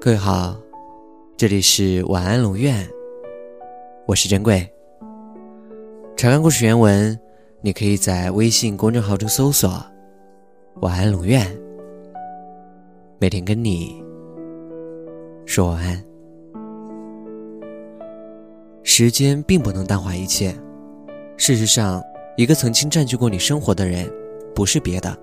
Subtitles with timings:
[0.00, 0.56] 各位好，
[1.36, 2.88] 这里是晚安龙院，
[4.06, 4.64] 我是珍贵。
[6.16, 7.18] 查看故事原文，
[7.60, 9.68] 你可以在微信公众号中搜索
[10.82, 11.44] “晚安龙院”，
[13.18, 14.00] 每天跟你
[15.44, 16.04] 说晚安。
[18.84, 20.54] 时间并不能淡化一切，
[21.36, 22.00] 事实上，
[22.36, 24.08] 一个曾经占据过你生活的人，
[24.54, 25.18] 不是别的，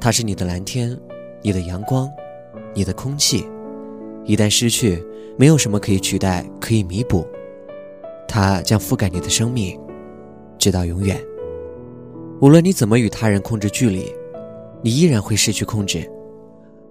[0.00, 0.98] 他是你的蓝天，
[1.40, 2.10] 你的阳光，
[2.74, 3.46] 你的空气。
[4.24, 5.04] 一旦失去，
[5.36, 7.26] 没有什么可以取代，可以弥补。
[8.28, 9.78] 它将覆盖你的生命，
[10.58, 11.20] 直到永远。
[12.40, 14.12] 无论你怎么与他人控制距离，
[14.80, 16.10] 你依然会失去控制，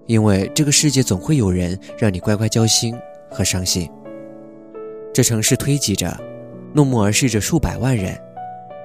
[0.06, 2.94] 因为这个世界总会有人让你乖乖交心
[3.30, 3.88] 和伤心。
[5.12, 6.16] 这城市推挤着，
[6.72, 8.16] 怒目而视着数百万人。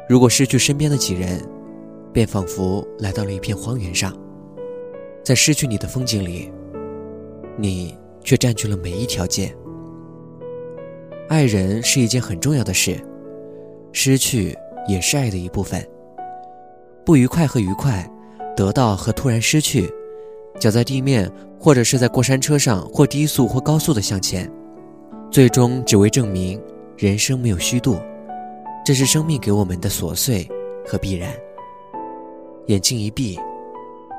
[0.10, 1.42] 如果失去身边的几人，
[2.14, 4.18] 便仿佛来到了一片荒原上，
[5.24, 6.52] 在失去你的风景里，
[7.58, 7.96] 你。
[8.28, 9.50] 却占据了每一条街。
[11.30, 13.02] 爱人是一件很重要的事，
[13.94, 14.54] 失去
[14.86, 15.82] 也是爱的一部分。
[17.06, 18.06] 不愉快和愉快，
[18.54, 19.90] 得到和突然失去，
[20.60, 24.52] 脚在地面或者是在过山车上，或低速或高速的向前，
[25.32, 26.62] 最终只为证明
[26.98, 27.98] 人生没有虚度。
[28.86, 30.46] 这是生命给我们的琐碎
[30.86, 31.32] 和必然。
[32.66, 33.40] 眼睛一闭，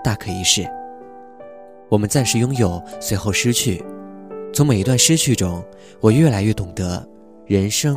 [0.02, 0.66] 大可一世。
[1.90, 3.84] 我们暂时拥有，随后失去。
[4.52, 5.64] 从每一段失去中，
[6.00, 7.06] 我越来越懂得
[7.46, 7.96] 人生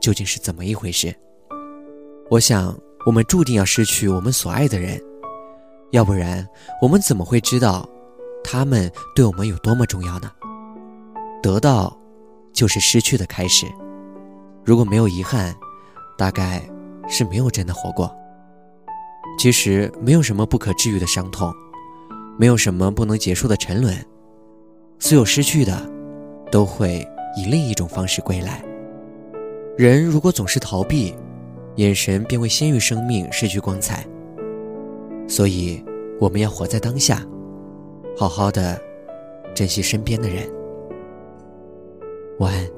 [0.00, 1.14] 究竟是怎么一回事。
[2.30, 4.98] 我想，我们注定要失去我们所爱的人，
[5.90, 6.46] 要不然
[6.80, 7.88] 我们怎么会知道
[8.42, 10.30] 他们对我们有多么重要呢？
[11.42, 11.94] 得到
[12.52, 13.66] 就是失去的开始。
[14.64, 15.54] 如果没有遗憾，
[16.16, 16.62] 大概
[17.08, 18.14] 是没有真的活过。
[19.38, 21.52] 其实，没有什么不可治愈的伤痛，
[22.38, 23.94] 没有什么不能结束的沉沦。
[25.08, 25.74] 所有失去的，
[26.52, 26.98] 都会
[27.34, 28.62] 以另一种方式归来。
[29.74, 31.14] 人如果总是逃避，
[31.76, 34.06] 眼神便会先于生命失去光彩。
[35.26, 35.82] 所以，
[36.20, 37.26] 我们要活在当下，
[38.18, 38.78] 好好的
[39.54, 40.46] 珍惜身边的人。
[42.40, 42.77] 晚安。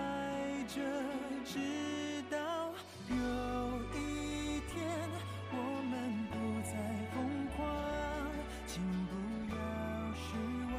[0.00, 0.80] 爱着，
[1.44, 1.58] 直
[2.30, 2.36] 到
[3.08, 3.14] 有
[3.94, 4.72] 一天
[5.52, 5.54] 我
[5.90, 5.92] 们
[6.30, 6.72] 不再
[7.12, 7.16] 疯
[7.54, 7.58] 狂，
[8.66, 9.12] 请不
[9.54, 9.54] 要
[10.14, 10.24] 失
[10.72, 10.74] 望，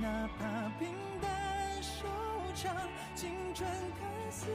[0.00, 0.04] 哪
[0.38, 0.40] 怕
[0.78, 0.82] 平
[1.22, 1.24] 淡
[1.80, 1.98] 收
[2.54, 2.74] 场，
[3.14, 3.68] 青春
[3.98, 4.00] 看
[4.30, 4.46] 似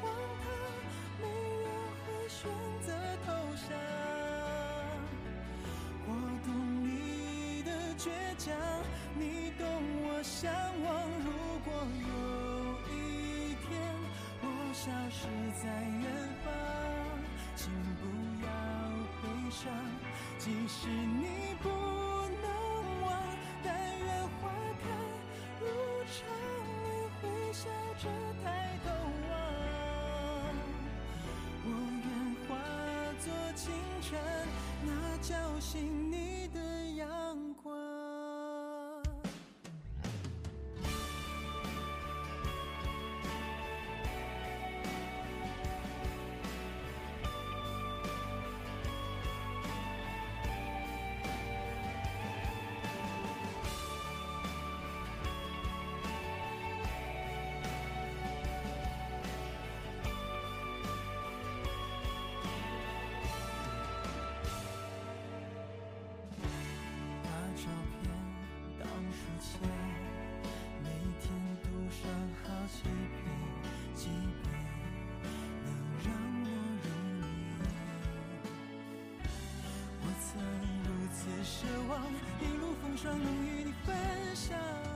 [0.00, 0.10] 荒
[0.42, 0.44] 唐，
[1.20, 1.66] 没人
[2.04, 2.40] 会选
[2.86, 2.88] 择
[3.24, 3.28] 投
[3.68, 3.70] 降。
[6.04, 6.08] 我
[6.44, 6.46] 懂
[6.84, 8.54] 你的倔强。
[9.14, 9.66] 你懂
[10.04, 10.50] 我向
[10.82, 10.90] 往，
[11.22, 11.30] 如
[14.84, 15.28] 消失
[15.62, 16.10] 在远
[16.42, 16.52] 方，
[17.54, 17.70] 请
[18.00, 18.02] 不
[18.42, 18.48] 要
[19.22, 19.70] 悲伤，
[20.40, 22.50] 即使你不能
[23.06, 23.12] 忘，
[23.62, 24.06] 但愿
[24.40, 24.50] 花
[24.82, 24.84] 开
[25.60, 25.64] 如
[26.10, 26.18] 常，
[26.82, 26.84] 你
[27.20, 27.22] 会
[27.52, 27.62] 笑
[28.02, 28.08] 着
[28.42, 28.44] 抬
[28.82, 28.90] 头
[29.30, 29.30] 望。
[31.64, 31.66] 我
[32.02, 32.10] 愿
[32.48, 32.50] 化
[33.20, 33.70] 作清
[34.00, 34.18] 晨，
[34.84, 36.58] 那叫醒你的
[70.82, 70.88] 每
[71.20, 71.24] 天
[71.90, 72.00] 上
[72.42, 72.46] 好
[73.94, 74.08] 几
[74.44, 74.50] 遍，
[76.02, 76.06] 让
[76.44, 76.46] 我
[76.82, 76.84] 入。
[80.00, 80.28] 我曾
[80.84, 81.54] 如此奢
[81.88, 81.90] 望，
[82.40, 83.90] 一路风霜能与你分
[84.34, 84.91] 享。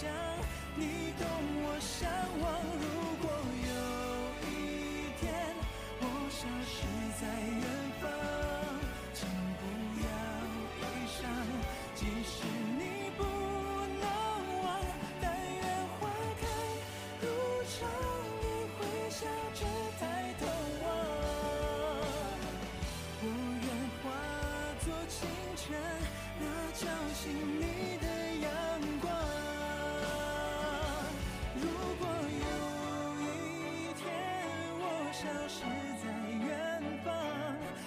[0.00, 0.08] 倔强，
[0.76, 1.28] 你懂
[1.62, 2.08] 我向
[2.40, 2.44] 往。
[2.80, 2.84] 如
[3.20, 3.28] 果
[3.68, 3.70] 有
[4.48, 4.48] 一
[5.20, 5.22] 天
[6.00, 6.74] 我消失
[7.20, 7.62] 在远
[8.00, 8.08] 方，
[9.12, 9.28] 请
[9.60, 9.62] 不
[10.00, 10.08] 要
[10.80, 11.20] 悲伤，
[11.94, 12.32] 即使
[12.78, 12.82] 你
[35.20, 35.60] 消失
[36.02, 36.04] 在
[36.46, 36.48] 远
[37.04, 37.12] 方，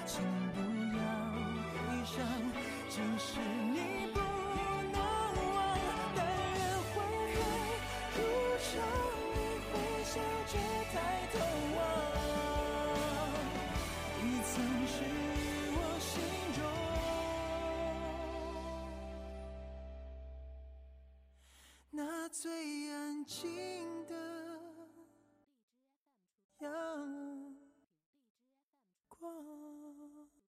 [0.05, 0.21] 请
[0.53, 0.57] 不
[0.95, 1.01] 要
[1.73, 2.15] 悲伤。
[2.89, 3.41] 即使
[3.73, 3.77] 你
[4.13, 4.19] 不
[4.91, 4.97] 能
[5.55, 5.57] 忘，
[6.15, 6.19] 但
[6.53, 6.61] 愿
[6.93, 6.95] 花
[7.33, 7.35] 开
[8.13, 8.19] 如
[8.59, 8.69] 常，
[9.33, 9.35] 你
[9.65, 10.13] 会笑
[10.45, 10.53] 着
[10.93, 10.95] 抬
[11.33, 11.35] 头
[11.75, 11.77] 望。
[14.21, 14.53] 你曾
[14.85, 14.95] 是
[15.73, 16.13] 我心
[16.53, 16.61] 中
[21.89, 22.41] 那最
[22.91, 23.41] 安静
[24.05, 24.13] 的。
[26.63, 27.55] 阳。
[29.09, 30.42] 光。